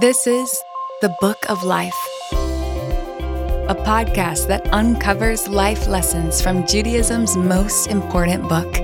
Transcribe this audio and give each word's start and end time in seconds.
This 0.00 0.28
is 0.28 0.62
The 1.00 1.12
Book 1.20 1.50
of 1.50 1.64
Life, 1.64 1.98
a 2.30 3.74
podcast 3.84 4.46
that 4.46 4.72
uncovers 4.72 5.48
life 5.48 5.88
lessons 5.88 6.40
from 6.40 6.64
Judaism's 6.68 7.36
most 7.36 7.88
important 7.88 8.48
book, 8.48 8.76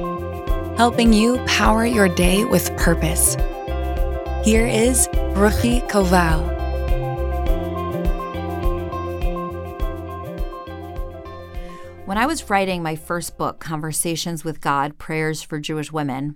helping 0.76 1.12
you 1.12 1.38
power 1.46 1.86
your 1.86 2.08
day 2.08 2.44
with 2.44 2.76
purpose. 2.76 3.36
Here 4.44 4.66
is 4.66 5.06
Ruchi 5.36 5.88
Koval. 5.88 6.42
When 12.06 12.18
I 12.18 12.26
was 12.26 12.50
writing 12.50 12.82
my 12.82 12.96
first 12.96 13.38
book, 13.38 13.60
Conversations 13.60 14.42
with 14.42 14.60
God 14.60 14.98
Prayers 14.98 15.44
for 15.44 15.60
Jewish 15.60 15.92
Women, 15.92 16.34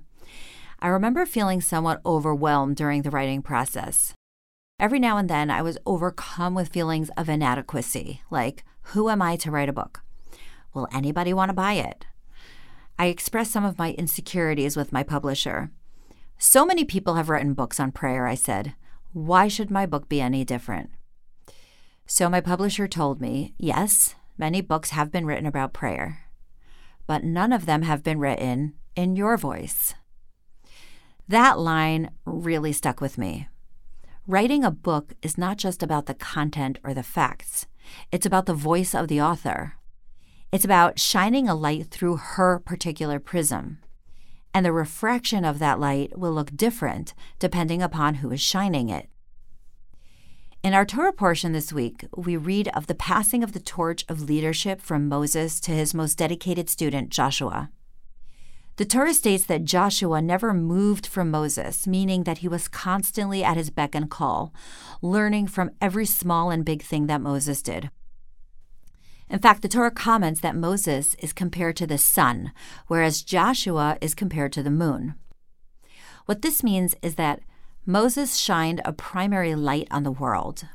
I 0.78 0.86
remember 0.86 1.26
feeling 1.26 1.60
somewhat 1.60 2.00
overwhelmed 2.06 2.76
during 2.76 3.02
the 3.02 3.10
writing 3.10 3.42
process. 3.42 4.14
Every 4.80 5.00
now 5.00 5.16
and 5.16 5.28
then, 5.28 5.50
I 5.50 5.60
was 5.60 5.76
overcome 5.84 6.54
with 6.54 6.68
feelings 6.68 7.10
of 7.16 7.28
inadequacy, 7.28 8.22
like, 8.30 8.64
who 8.92 9.10
am 9.10 9.20
I 9.20 9.34
to 9.36 9.50
write 9.50 9.68
a 9.68 9.72
book? 9.72 10.02
Will 10.72 10.86
anybody 10.92 11.32
want 11.32 11.48
to 11.48 11.54
buy 11.54 11.72
it? 11.72 12.06
I 12.96 13.06
expressed 13.06 13.50
some 13.50 13.64
of 13.64 13.76
my 13.76 13.90
insecurities 13.94 14.76
with 14.76 14.92
my 14.92 15.02
publisher. 15.02 15.72
So 16.38 16.64
many 16.64 16.84
people 16.84 17.16
have 17.16 17.28
written 17.28 17.54
books 17.54 17.80
on 17.80 17.90
prayer, 17.90 18.28
I 18.28 18.36
said. 18.36 18.74
Why 19.12 19.48
should 19.48 19.68
my 19.68 19.84
book 19.84 20.08
be 20.08 20.20
any 20.20 20.44
different? 20.44 20.90
So 22.06 22.28
my 22.28 22.40
publisher 22.40 22.86
told 22.86 23.20
me, 23.20 23.54
yes, 23.58 24.14
many 24.38 24.60
books 24.60 24.90
have 24.90 25.10
been 25.10 25.26
written 25.26 25.46
about 25.46 25.72
prayer, 25.72 26.20
but 27.08 27.24
none 27.24 27.52
of 27.52 27.66
them 27.66 27.82
have 27.82 28.04
been 28.04 28.20
written 28.20 28.74
in 28.94 29.16
your 29.16 29.36
voice. 29.36 29.94
That 31.26 31.58
line 31.58 32.12
really 32.24 32.72
stuck 32.72 33.00
with 33.00 33.18
me. 33.18 33.48
Writing 34.30 34.62
a 34.62 34.70
book 34.70 35.14
is 35.22 35.38
not 35.38 35.56
just 35.56 35.82
about 35.82 36.04
the 36.04 36.12
content 36.12 36.78
or 36.84 36.92
the 36.92 37.02
facts, 37.02 37.66
it's 38.12 38.26
about 38.26 38.44
the 38.44 38.52
voice 38.52 38.94
of 38.94 39.08
the 39.08 39.22
author. 39.22 39.76
It's 40.52 40.66
about 40.66 40.98
shining 40.98 41.48
a 41.48 41.54
light 41.54 41.86
through 41.90 42.16
her 42.16 42.58
particular 42.58 43.20
prism. 43.20 43.78
And 44.52 44.66
the 44.66 44.72
refraction 44.72 45.46
of 45.46 45.60
that 45.60 45.80
light 45.80 46.18
will 46.18 46.30
look 46.30 46.54
different 46.54 47.14
depending 47.38 47.80
upon 47.80 48.16
who 48.16 48.30
is 48.30 48.42
shining 48.42 48.90
it. 48.90 49.08
In 50.62 50.74
our 50.74 50.84
Torah 50.84 51.14
portion 51.14 51.52
this 51.52 51.72
week, 51.72 52.04
we 52.14 52.36
read 52.36 52.68
of 52.74 52.86
the 52.86 52.94
passing 52.94 53.42
of 53.42 53.52
the 53.52 53.60
torch 53.60 54.04
of 54.10 54.20
leadership 54.20 54.82
from 54.82 55.08
Moses 55.08 55.58
to 55.60 55.70
his 55.70 55.94
most 55.94 56.18
dedicated 56.18 56.68
student, 56.68 57.08
Joshua. 57.08 57.70
The 58.78 58.84
Torah 58.84 59.12
states 59.12 59.44
that 59.46 59.64
Joshua 59.64 60.22
never 60.22 60.54
moved 60.54 61.04
from 61.04 61.32
Moses, 61.32 61.84
meaning 61.88 62.22
that 62.22 62.38
he 62.38 62.48
was 62.48 62.68
constantly 62.68 63.42
at 63.42 63.56
his 63.56 63.70
beck 63.70 63.92
and 63.92 64.08
call, 64.08 64.54
learning 65.02 65.48
from 65.48 65.72
every 65.80 66.06
small 66.06 66.50
and 66.50 66.64
big 66.64 66.82
thing 66.82 67.08
that 67.08 67.20
Moses 67.20 67.60
did. 67.60 67.90
In 69.28 69.40
fact, 69.40 69.62
the 69.62 69.68
Torah 69.68 69.90
comments 69.90 70.38
that 70.42 70.54
Moses 70.54 71.16
is 71.16 71.32
compared 71.32 71.74
to 71.74 71.88
the 71.88 71.98
sun, 71.98 72.52
whereas 72.86 73.22
Joshua 73.22 73.98
is 74.00 74.14
compared 74.14 74.52
to 74.52 74.62
the 74.62 74.70
moon. 74.70 75.16
What 76.26 76.42
this 76.42 76.62
means 76.62 76.94
is 77.02 77.16
that 77.16 77.40
Moses 77.84 78.36
shined 78.36 78.80
a 78.84 78.92
primary 78.92 79.56
light 79.56 79.88
on 79.90 80.04
the 80.04 80.12
world. 80.12 80.68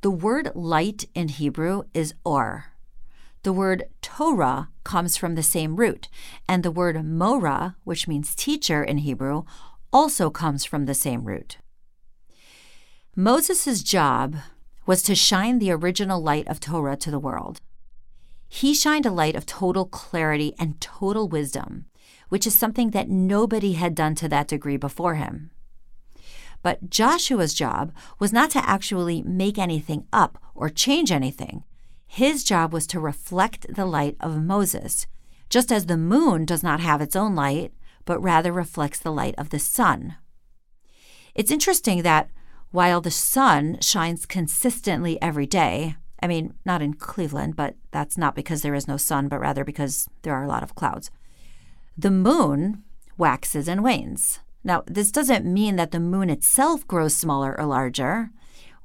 The 0.00 0.10
word 0.10 0.52
light 0.54 1.04
in 1.14 1.28
Hebrew 1.28 1.82
is 1.92 2.14
or. 2.24 2.72
The 3.46 3.52
word 3.52 3.84
Torah 4.02 4.70
comes 4.82 5.16
from 5.16 5.36
the 5.36 5.42
same 5.44 5.76
root, 5.76 6.08
and 6.48 6.64
the 6.64 6.70
word 6.72 7.04
Mora, 7.04 7.76
which 7.84 8.08
means 8.08 8.34
teacher 8.34 8.82
in 8.82 8.98
Hebrew, 8.98 9.44
also 9.92 10.30
comes 10.30 10.64
from 10.64 10.86
the 10.86 10.94
same 10.94 11.22
root. 11.22 11.58
Moses' 13.14 13.84
job 13.84 14.34
was 14.84 15.00
to 15.04 15.14
shine 15.14 15.60
the 15.60 15.70
original 15.70 16.20
light 16.20 16.48
of 16.48 16.58
Torah 16.58 16.96
to 16.96 17.08
the 17.08 17.20
world. 17.20 17.60
He 18.48 18.74
shined 18.74 19.06
a 19.06 19.12
light 19.12 19.36
of 19.36 19.46
total 19.46 19.84
clarity 19.84 20.52
and 20.58 20.80
total 20.80 21.28
wisdom, 21.28 21.84
which 22.28 22.48
is 22.48 22.58
something 22.58 22.90
that 22.90 23.08
nobody 23.08 23.74
had 23.74 23.94
done 23.94 24.16
to 24.16 24.28
that 24.28 24.48
degree 24.48 24.76
before 24.76 25.14
him. 25.14 25.52
But 26.62 26.90
Joshua's 26.90 27.54
job 27.54 27.92
was 28.18 28.32
not 28.32 28.50
to 28.50 28.68
actually 28.68 29.22
make 29.22 29.56
anything 29.56 30.08
up 30.12 30.36
or 30.52 30.68
change 30.68 31.12
anything, 31.12 31.62
his 32.06 32.44
job 32.44 32.72
was 32.72 32.86
to 32.88 33.00
reflect 33.00 33.74
the 33.74 33.86
light 33.86 34.16
of 34.20 34.42
Moses, 34.42 35.06
just 35.50 35.70
as 35.70 35.86
the 35.86 35.96
moon 35.96 36.44
does 36.44 36.62
not 36.62 36.80
have 36.80 37.00
its 37.00 37.16
own 37.16 37.34
light, 37.34 37.72
but 38.04 38.22
rather 38.22 38.52
reflects 38.52 38.98
the 38.98 39.12
light 39.12 39.34
of 39.36 39.50
the 39.50 39.58
sun. 39.58 40.16
It's 41.34 41.50
interesting 41.50 42.02
that 42.02 42.30
while 42.70 43.00
the 43.00 43.10
sun 43.10 43.78
shines 43.80 44.26
consistently 44.26 45.20
every 45.20 45.46
day, 45.46 45.96
I 46.22 46.26
mean, 46.26 46.54
not 46.64 46.82
in 46.82 46.94
Cleveland, 46.94 47.56
but 47.56 47.74
that's 47.90 48.16
not 48.16 48.34
because 48.34 48.62
there 48.62 48.74
is 48.74 48.88
no 48.88 48.96
sun, 48.96 49.28
but 49.28 49.40
rather 49.40 49.64
because 49.64 50.08
there 50.22 50.34
are 50.34 50.44
a 50.44 50.48
lot 50.48 50.62
of 50.62 50.74
clouds. 50.74 51.10
The 51.96 52.10
moon 52.10 52.84
waxes 53.18 53.68
and 53.68 53.84
wanes. 53.84 54.40
Now, 54.64 54.82
this 54.86 55.12
doesn't 55.12 55.44
mean 55.44 55.76
that 55.76 55.90
the 55.90 56.00
moon 56.00 56.28
itself 56.28 56.86
grows 56.86 57.14
smaller 57.14 57.58
or 57.58 57.66
larger. 57.66 58.30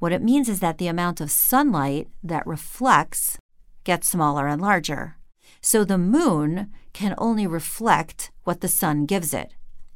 What 0.01 0.11
it 0.11 0.23
means 0.23 0.49
is 0.49 0.61
that 0.61 0.79
the 0.79 0.87
amount 0.87 1.21
of 1.21 1.29
sunlight 1.29 2.07
that 2.23 2.47
reflects 2.47 3.37
gets 3.83 4.09
smaller 4.09 4.47
and 4.47 4.59
larger. 4.59 5.17
So 5.61 5.83
the 5.83 5.99
moon 5.99 6.71
can 6.91 7.13
only 7.19 7.45
reflect 7.45 8.31
what 8.43 8.61
the 8.61 8.67
sun 8.67 9.05
gives 9.05 9.31
it. 9.31 9.53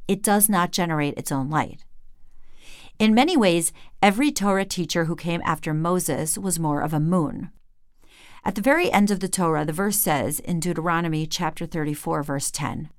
It 0.08 0.22
does 0.22 0.48
not 0.48 0.72
generate 0.72 1.18
its 1.18 1.32
own 1.32 1.50
light. 1.50 1.86
In 3.00 3.16
many 3.16 3.36
ways, 3.36 3.74
every 4.00 4.32
Torah 4.32 4.64
teacher 4.64 5.06
who 5.06 5.16
came 5.16 5.42
after 5.44 5.74
Moses 5.74 6.38
was 6.38 6.60
more 6.60 6.82
of 6.82 6.94
a 6.94 7.00
moon. 7.00 7.50
At 8.44 8.54
the 8.54 8.62
very 8.62 8.92
end 8.92 9.10
of 9.10 9.22
the 9.22 9.28
Torah, 9.28 9.66
the 9.66 9.74
verse 9.74 9.98
says 9.98 10.40
in 10.40 10.60
Deuteronomy 10.60 11.26
chapter 11.26 11.66
34, 11.66 12.22
verse 12.22 12.52
10 12.52 12.92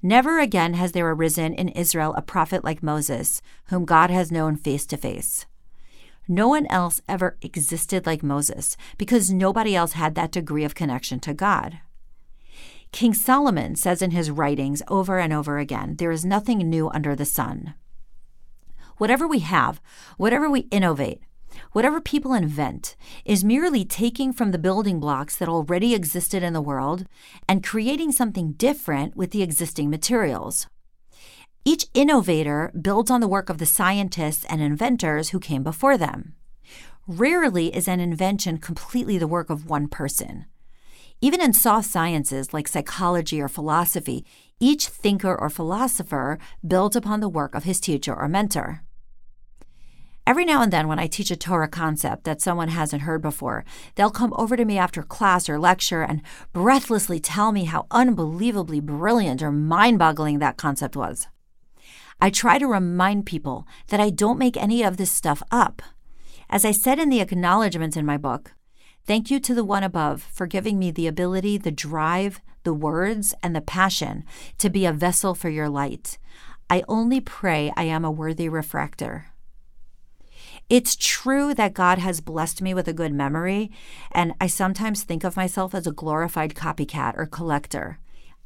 Never 0.00 0.40
again 0.40 0.72
has 0.72 0.92
there 0.92 1.10
arisen 1.10 1.52
in 1.52 1.68
Israel 1.68 2.14
a 2.14 2.22
prophet 2.22 2.64
like 2.64 2.82
Moses, 2.82 3.42
whom 3.66 3.84
God 3.84 4.08
has 4.08 4.32
known 4.32 4.56
face 4.56 4.86
to 4.86 4.96
face. 4.96 5.44
No 6.26 6.48
one 6.48 6.66
else 6.68 7.00
ever 7.08 7.36
existed 7.42 8.06
like 8.06 8.22
Moses 8.22 8.76
because 8.96 9.30
nobody 9.30 9.76
else 9.76 9.92
had 9.92 10.14
that 10.14 10.32
degree 10.32 10.64
of 10.64 10.74
connection 10.74 11.20
to 11.20 11.34
God. 11.34 11.80
King 12.92 13.12
Solomon 13.12 13.74
says 13.74 14.00
in 14.00 14.12
his 14.12 14.30
writings 14.30 14.80
over 14.88 15.18
and 15.18 15.32
over 15.32 15.58
again 15.58 15.96
there 15.96 16.12
is 16.12 16.24
nothing 16.24 16.58
new 16.58 16.88
under 16.90 17.14
the 17.14 17.24
sun. 17.24 17.74
Whatever 18.98 19.26
we 19.26 19.40
have, 19.40 19.80
whatever 20.16 20.48
we 20.48 20.60
innovate, 20.70 21.20
whatever 21.72 22.00
people 22.00 22.32
invent, 22.32 22.96
is 23.24 23.44
merely 23.44 23.84
taking 23.84 24.32
from 24.32 24.52
the 24.52 24.58
building 24.58 25.00
blocks 25.00 25.36
that 25.36 25.48
already 25.48 25.94
existed 25.94 26.42
in 26.42 26.52
the 26.52 26.60
world 26.60 27.04
and 27.48 27.64
creating 27.64 28.12
something 28.12 28.52
different 28.52 29.16
with 29.16 29.32
the 29.32 29.42
existing 29.42 29.90
materials. 29.90 30.68
Each 31.66 31.86
innovator 31.94 32.70
builds 32.78 33.10
on 33.10 33.22
the 33.22 33.28
work 33.28 33.48
of 33.48 33.56
the 33.56 33.64
scientists 33.64 34.44
and 34.50 34.60
inventors 34.60 35.30
who 35.30 35.40
came 35.40 35.62
before 35.62 35.96
them. 35.96 36.34
Rarely 37.06 37.74
is 37.74 37.88
an 37.88 38.00
invention 38.00 38.58
completely 38.58 39.16
the 39.16 39.26
work 39.26 39.48
of 39.48 39.64
one 39.64 39.88
person. 39.88 40.44
Even 41.22 41.40
in 41.40 41.54
soft 41.54 41.88
sciences 41.88 42.52
like 42.52 42.68
psychology 42.68 43.40
or 43.40 43.48
philosophy, 43.48 44.26
each 44.60 44.88
thinker 44.88 45.34
or 45.34 45.48
philosopher 45.48 46.38
builds 46.66 46.96
upon 46.96 47.20
the 47.20 47.30
work 47.30 47.54
of 47.54 47.64
his 47.64 47.80
teacher 47.80 48.14
or 48.14 48.28
mentor. 48.28 48.82
Every 50.26 50.44
now 50.44 50.60
and 50.60 50.72
then, 50.72 50.86
when 50.86 50.98
I 50.98 51.06
teach 51.06 51.30
a 51.30 51.36
Torah 51.36 51.68
concept 51.68 52.24
that 52.24 52.42
someone 52.42 52.68
hasn't 52.68 53.02
heard 53.02 53.22
before, 53.22 53.64
they'll 53.94 54.10
come 54.10 54.34
over 54.36 54.54
to 54.54 54.64
me 54.66 54.76
after 54.76 55.02
class 55.02 55.48
or 55.48 55.58
lecture 55.58 56.02
and 56.02 56.20
breathlessly 56.52 57.20
tell 57.20 57.52
me 57.52 57.64
how 57.64 57.86
unbelievably 57.90 58.80
brilliant 58.80 59.42
or 59.42 59.52
mind 59.52 59.98
boggling 59.98 60.40
that 60.40 60.58
concept 60.58 60.94
was. 60.94 61.26
I 62.24 62.30
try 62.30 62.56
to 62.56 62.66
remind 62.66 63.26
people 63.26 63.68
that 63.88 64.00
I 64.00 64.08
don't 64.08 64.38
make 64.38 64.56
any 64.56 64.82
of 64.82 64.96
this 64.96 65.12
stuff 65.12 65.42
up. 65.50 65.82
As 66.48 66.64
I 66.64 66.70
said 66.70 66.98
in 66.98 67.10
the 67.10 67.20
acknowledgments 67.20 67.98
in 67.98 68.06
my 68.06 68.16
book, 68.16 68.54
thank 69.06 69.30
you 69.30 69.38
to 69.40 69.54
the 69.54 69.62
one 69.62 69.82
above 69.82 70.22
for 70.22 70.46
giving 70.46 70.78
me 70.78 70.90
the 70.90 71.06
ability, 71.06 71.58
the 71.58 71.70
drive, 71.70 72.40
the 72.62 72.72
words, 72.72 73.34
and 73.42 73.54
the 73.54 73.60
passion 73.60 74.24
to 74.56 74.70
be 74.70 74.86
a 74.86 74.92
vessel 74.94 75.34
for 75.34 75.50
your 75.50 75.68
light. 75.68 76.16
I 76.70 76.82
only 76.88 77.20
pray 77.20 77.70
I 77.76 77.82
am 77.82 78.06
a 78.06 78.10
worthy 78.10 78.48
refractor. 78.48 79.26
It's 80.70 80.96
true 80.96 81.52
that 81.52 81.74
God 81.74 81.98
has 81.98 82.22
blessed 82.22 82.62
me 82.62 82.72
with 82.72 82.88
a 82.88 82.94
good 82.94 83.12
memory, 83.12 83.70
and 84.10 84.32
I 84.40 84.46
sometimes 84.46 85.02
think 85.02 85.24
of 85.24 85.36
myself 85.36 85.74
as 85.74 85.86
a 85.86 85.92
glorified 85.92 86.54
copycat 86.54 87.18
or 87.18 87.26
collector. 87.26 87.98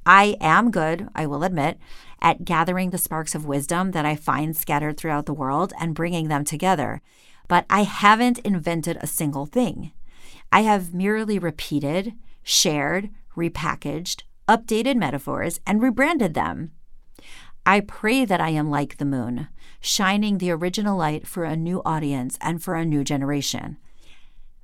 I 0.08 0.38
am 0.40 0.70
good, 0.70 1.10
I 1.14 1.26
will 1.26 1.44
admit, 1.44 1.78
at 2.22 2.46
gathering 2.46 2.88
the 2.88 2.96
sparks 2.96 3.34
of 3.34 3.44
wisdom 3.44 3.90
that 3.90 4.06
I 4.06 4.16
find 4.16 4.56
scattered 4.56 4.96
throughout 4.96 5.26
the 5.26 5.34
world 5.34 5.74
and 5.78 5.94
bringing 5.94 6.28
them 6.28 6.46
together. 6.46 7.02
But 7.46 7.66
I 7.68 7.82
haven't 7.82 8.38
invented 8.38 8.96
a 9.00 9.06
single 9.06 9.44
thing. 9.44 9.92
I 10.50 10.62
have 10.62 10.94
merely 10.94 11.38
repeated, 11.38 12.14
shared, 12.42 13.10
repackaged, 13.36 14.22
updated 14.48 14.96
metaphors, 14.96 15.60
and 15.66 15.82
rebranded 15.82 16.32
them. 16.32 16.70
I 17.66 17.80
pray 17.80 18.24
that 18.24 18.40
I 18.40 18.48
am 18.48 18.70
like 18.70 18.96
the 18.96 19.04
moon, 19.04 19.48
shining 19.78 20.38
the 20.38 20.50
original 20.52 20.96
light 20.96 21.26
for 21.26 21.44
a 21.44 21.54
new 21.54 21.82
audience 21.84 22.38
and 22.40 22.62
for 22.62 22.76
a 22.76 22.86
new 22.86 23.04
generation. 23.04 23.76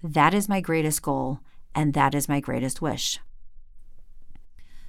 That 0.03 0.33
is 0.33 0.49
my 0.49 0.63
greatest 0.63 1.03
goal, 1.03 1.41
and 1.75 1.93
that 1.93 2.15
is 2.15 2.31
my 2.31 2.41
greatest 2.41 2.81
wish. 2.81 3.21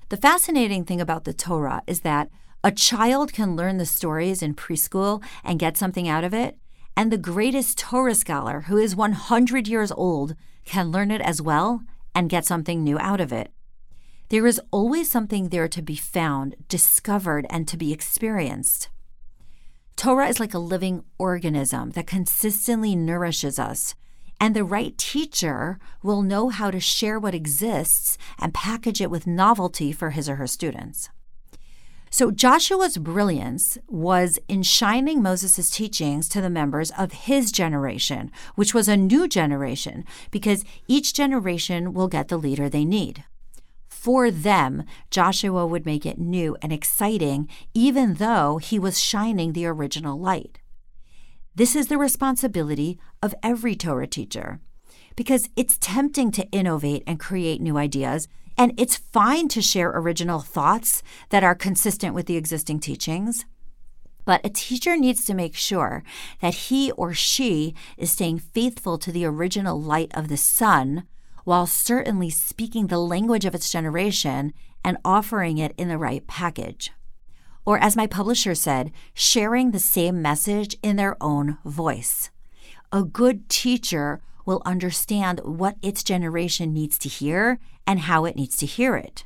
The 0.10 0.18
fascinating 0.18 0.86
thing 0.86 1.02
about 1.02 1.24
the 1.24 1.34
Torah 1.34 1.82
is 1.88 2.02
that 2.02 2.30
a 2.64 2.72
child 2.72 3.34
can 3.34 3.56
learn 3.56 3.78
the 3.78 3.88
stories 3.88 4.44
in 4.44 4.54
preschool 4.54 5.24
and 5.44 5.58
get 5.58 5.78
something 5.78 6.08
out 6.08 6.24
of 6.24 6.34
it, 6.34 6.58
and 6.96 7.12
the 7.12 7.18
greatest 7.18 7.80
Torah 7.80 8.14
scholar, 8.14 8.62
who 8.62 8.78
is 8.78 8.96
100 8.96 9.68
years 9.68 9.92
old, 9.92 10.36
can 10.64 10.92
learn 10.92 11.10
it 11.10 11.22
as 11.22 11.42
well 11.42 11.82
and 12.14 12.30
get 12.30 12.46
something 12.46 12.84
new 12.84 13.00
out 13.00 13.20
of 13.20 13.34
it. 13.34 13.52
There 14.30 14.46
is 14.46 14.62
always 14.72 15.10
something 15.10 15.50
there 15.50 15.68
to 15.68 15.82
be 15.82 15.96
found, 15.96 16.56
discovered, 16.70 17.48
and 17.50 17.68
to 17.68 17.78
be 17.78 17.92
experienced. 17.92 18.90
Torah 19.96 20.28
is 20.28 20.40
like 20.40 20.54
a 20.54 20.60
living 20.60 21.04
organism 21.18 21.92
that 21.92 22.08
consistently 22.08 22.96
nourishes 22.96 23.58
us, 23.58 23.96
and 24.40 24.56
the 24.56 24.64
right 24.64 24.98
teacher 24.98 25.80
will 26.04 26.22
know 26.22 26.50
how 26.50 26.72
to 26.72 26.80
share 26.80 27.20
what 27.20 27.36
exists 27.36 28.18
and 28.40 28.54
package 28.54 29.02
it 29.02 29.12
with 29.12 29.28
novelty 29.28 29.92
for 29.92 30.12
his 30.12 30.30
or 30.30 30.36
her 30.36 30.48
students. 30.48 31.10
So 32.10 32.32
Joshua's 32.32 32.98
brilliance 32.98 33.78
was 33.90 34.40
in 34.48 34.64
shining 34.64 35.22
Moses' 35.22 35.70
teachings 35.70 36.30
to 36.30 36.40
the 36.40 36.50
members 36.50 36.92
of 36.92 37.12
his 37.12 37.52
generation, 37.52 38.32
which 38.56 38.74
was 38.74 38.88
a 38.88 38.96
new 38.96 39.28
generation, 39.28 40.06
because 40.32 40.64
each 40.88 41.14
generation 41.14 41.94
will 41.94 42.08
get 42.08 42.30
the 42.30 42.38
leader 42.38 42.70
they 42.70 42.86
need. 42.86 43.26
For 43.90 44.32
them, 44.32 44.84
Joshua 45.12 45.66
would 45.66 45.86
make 45.86 46.06
it 46.06 46.18
new 46.18 46.56
and 46.62 46.72
exciting, 46.72 47.50
even 47.74 48.14
though 48.14 48.60
he 48.60 48.80
was 48.80 49.00
shining 49.00 49.52
the 49.52 49.66
original 49.66 50.18
light. 50.18 50.60
This 51.58 51.74
is 51.74 51.88
the 51.88 51.98
responsibility 51.98 53.00
of 53.24 53.34
every 53.42 53.76
Torah 53.76 54.08
teacher, 54.08 54.60
because 55.16 55.50
it's 55.56 55.78
tempting 55.80 56.32
to 56.32 56.46
innovate 56.52 57.04
and 57.08 57.18
create 57.18 57.62
new 57.62 57.78
ideas 57.78 58.28
and 58.58 58.74
it's 58.78 58.98
fine 58.98 59.48
to 59.50 59.62
share 59.62 59.90
original 59.90 60.42
thoughts 60.42 61.02
that 61.30 61.44
are 61.44 61.56
consistent 61.56 62.14
with 62.14 62.26
the 62.26 62.36
existing 62.36 62.80
teachings. 62.80 63.46
But 64.26 64.46
a 64.46 64.50
teacher 64.50 64.98
needs 64.98 65.24
to 65.26 65.34
make 65.34 65.56
sure 65.56 66.04
that 66.42 66.56
he 66.56 66.92
or 66.92 67.14
she 67.14 67.74
is 67.98 68.12
staying 68.12 68.40
faithful 68.40 68.98
to 68.98 69.12
the 69.12 69.26
original 69.26 69.80
light 69.80 70.12
of 70.14 70.28
the 70.28 70.38
sun 70.38 71.04
while 71.46 71.68
certainly 71.68 72.30
speaking 72.30 72.88
the 72.88 72.98
language 72.98 73.46
of 73.46 73.56
its 73.56 73.70
generation 73.70 74.52
and 74.84 74.98
offering 75.06 75.58
it 75.58 75.74
in 75.78 75.88
the 75.88 75.98
right 75.98 76.26
package. 76.28 76.92
Or, 77.66 77.80
as 77.80 77.98
my 77.98 78.08
publisher 78.08 78.56
said, 78.56 78.92
sharing 79.14 79.72
the 79.72 79.80
same 79.80 80.22
message 80.22 80.78
in 80.84 80.96
their 80.96 81.18
own 81.22 81.58
voice. 81.66 82.30
A 82.92 83.04
good 83.04 83.50
teacher 83.50 84.22
will 84.46 84.62
understand 84.66 85.42
what 85.44 85.76
its 85.82 86.04
generation 86.04 86.72
needs 86.72 86.98
to 87.00 87.10
hear 87.10 87.60
and 87.88 88.02
how 88.02 88.26
it 88.26 88.36
needs 88.36 88.56
to 88.58 88.66
hear 88.66 88.96
it. 88.96 89.26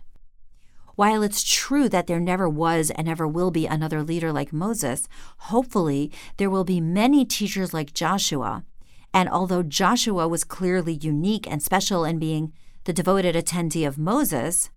While 0.95 1.23
it's 1.23 1.43
true 1.43 1.87
that 1.89 2.07
there 2.07 2.19
never 2.19 2.49
was 2.49 2.91
and 2.91 3.07
never 3.07 3.27
will 3.27 3.51
be 3.51 3.65
another 3.65 4.03
leader 4.03 4.33
like 4.33 4.51
Moses, 4.51 5.07
hopefully 5.37 6.11
there 6.37 6.49
will 6.49 6.65
be 6.65 6.81
many 6.81 7.23
teachers 7.23 7.73
like 7.73 7.93
Joshua. 7.93 8.65
And 9.13 9.29
although 9.29 9.63
Joshua 9.63 10.27
was 10.27 10.43
clearly 10.43 10.93
unique 10.93 11.49
and 11.49 11.63
special 11.63 12.03
in 12.03 12.19
being 12.19 12.53
the 12.83 12.93
devoted 12.93 13.35
attendee 13.35 13.87
of 13.87 13.97
Moses, 13.97 14.69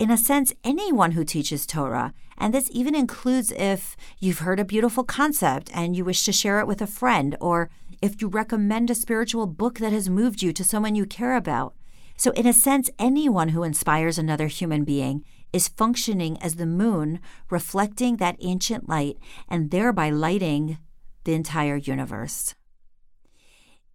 in 0.00 0.10
a 0.10 0.16
sense, 0.16 0.54
anyone 0.64 1.12
who 1.12 1.24
teaches 1.24 1.66
Torah, 1.66 2.14
and 2.38 2.54
this 2.54 2.70
even 2.72 2.94
includes 2.94 3.52
if 3.52 3.98
you've 4.18 4.38
heard 4.38 4.58
a 4.58 4.64
beautiful 4.64 5.04
concept 5.04 5.70
and 5.74 5.94
you 5.94 6.06
wish 6.06 6.24
to 6.24 6.32
share 6.32 6.58
it 6.58 6.66
with 6.66 6.80
a 6.80 6.86
friend, 6.86 7.36
or 7.38 7.68
if 8.00 8.22
you 8.22 8.28
recommend 8.28 8.88
a 8.88 8.94
spiritual 8.94 9.46
book 9.46 9.78
that 9.78 9.92
has 9.92 10.08
moved 10.08 10.40
you 10.40 10.54
to 10.54 10.64
someone 10.64 10.94
you 10.94 11.04
care 11.04 11.36
about. 11.36 11.74
So, 12.16 12.30
in 12.30 12.46
a 12.46 12.54
sense, 12.54 12.88
anyone 12.98 13.50
who 13.50 13.62
inspires 13.62 14.16
another 14.16 14.46
human 14.46 14.84
being 14.84 15.22
is 15.52 15.68
functioning 15.68 16.40
as 16.40 16.54
the 16.54 16.64
moon, 16.64 17.20
reflecting 17.50 18.16
that 18.16 18.38
ancient 18.40 18.88
light 18.88 19.18
and 19.50 19.70
thereby 19.70 20.08
lighting 20.08 20.78
the 21.24 21.34
entire 21.34 21.76
universe. 21.76 22.54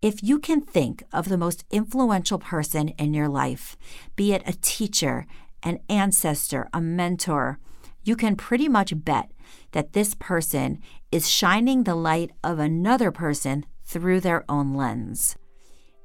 If 0.04 0.22
you 0.22 0.38
can 0.38 0.62
think 0.62 1.04
of 1.12 1.30
the 1.30 1.38
most 1.38 1.66
influential 1.72 2.38
person 2.38 2.90
in 2.90 3.16
your 3.16 3.28
life, 3.28 3.76
be 4.16 4.34
it 4.34 4.44
a 4.46 4.54
teacher, 4.54 5.26
an 5.66 5.80
ancestor, 5.90 6.70
a 6.72 6.80
mentor, 6.80 7.60
you 8.04 8.16
can 8.16 8.36
pretty 8.36 8.70
much 8.70 8.94
bet 9.04 9.32
that 9.72 9.94
this 9.94 10.14
person 10.14 10.80
is 11.12 11.30
shining 11.30 11.84
the 11.84 11.96
light 11.96 12.32
of 12.44 12.60
another 12.60 13.12
person 13.12 13.66
through 13.84 14.20
their 14.22 14.46
own 14.48 14.76
lens. 14.76 15.36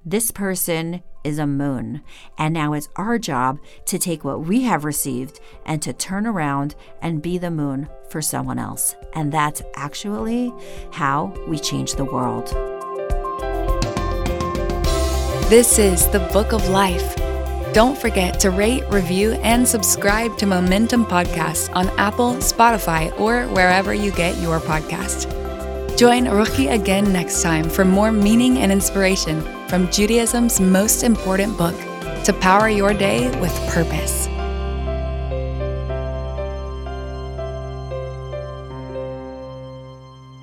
This 0.04 0.30
person 0.30 1.02
is 1.24 1.38
a 1.38 1.46
moon, 1.46 2.00
and 2.38 2.54
now 2.54 2.72
it's 2.72 2.88
our 2.96 3.18
job 3.18 3.58
to 3.84 3.98
take 3.98 4.24
what 4.24 4.40
we 4.40 4.62
have 4.62 4.86
received 4.86 5.40
and 5.66 5.82
to 5.82 5.92
turn 5.92 6.26
around 6.26 6.74
and 7.02 7.20
be 7.20 7.36
the 7.36 7.50
moon 7.50 7.86
for 8.08 8.22
someone 8.22 8.58
else. 8.58 8.96
And 9.12 9.30
that's 9.30 9.60
actually 9.76 10.54
how 10.90 11.34
we 11.46 11.58
change 11.58 11.92
the 11.92 12.06
world. 12.06 12.48
This 15.50 15.78
is 15.78 16.08
the 16.08 16.20
Book 16.32 16.52
of 16.52 16.66
Life. 16.70 17.19
Don't 17.72 17.96
forget 17.96 18.40
to 18.40 18.50
rate, 18.50 18.82
review, 18.88 19.34
and 19.44 19.67
subscribe 19.67 20.37
to 20.38 20.46
Momentum 20.46 21.06
Podcast 21.06 21.72
on 21.76 21.88
Apple, 22.00 22.34
Spotify, 22.37 23.17
or 23.20 23.46
wherever 23.46 23.94
you 23.94 24.11
get 24.11 24.37
your 24.38 24.58
podcast. 24.58 25.28
Join 25.96 26.25
Ruchi 26.25 26.72
again 26.72 27.12
next 27.12 27.43
time 27.43 27.70
for 27.70 27.84
more 27.84 28.11
meaning 28.11 28.58
and 28.58 28.72
inspiration 28.72 29.40
from 29.69 29.88
Judaism's 29.88 30.61
most 30.61 31.05
important 31.05 31.56
book 31.56 31.76
to 32.25 32.32
power 32.40 32.69
your 32.69 32.93
day 32.93 33.31
with 33.38 33.55
purpose. 33.69 34.30